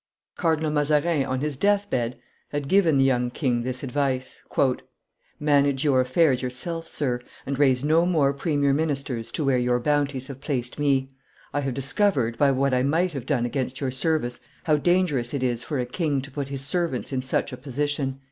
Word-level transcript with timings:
Cardinal 0.35 0.71
Mazarin 0.71 1.25
on 1.27 1.41
his 1.41 1.57
death 1.57 1.87
bed 1.91 2.17
had 2.49 2.67
given 2.67 2.97
the 2.97 3.03
young 3.03 3.29
king 3.29 3.61
this 3.61 3.83
advice: 3.83 4.41
"Manage 5.39 5.83
your 5.83 6.01
affairs 6.01 6.41
yourself, 6.41 6.87
sir, 6.87 7.19
and 7.45 7.59
raise 7.59 7.83
no 7.83 8.07
more 8.07 8.33
premier 8.33 8.73
ministers 8.73 9.31
to 9.33 9.45
where 9.45 9.59
your 9.59 9.79
bounties 9.79 10.25
have 10.25 10.41
placed 10.41 10.79
me; 10.79 11.11
I 11.53 11.59
have 11.59 11.75
discovered, 11.75 12.35
by 12.39 12.49
what 12.49 12.73
I 12.73 12.81
might 12.81 13.13
have 13.13 13.27
done 13.27 13.45
against 13.45 13.79
your 13.79 13.91
service, 13.91 14.39
how 14.63 14.77
dangerous 14.77 15.35
it 15.35 15.43
is 15.43 15.61
for 15.63 15.77
a 15.77 15.85
king 15.85 16.19
to 16.23 16.31
put 16.31 16.49
his 16.49 16.65
servants 16.65 17.13
in 17.13 17.21
such 17.21 17.53
a 17.53 17.57
position." 17.57 18.19